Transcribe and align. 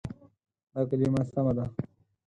دا 0.73 0.81
کلمه 0.89 1.21
سمه 1.31 1.53
ده. 1.57 1.65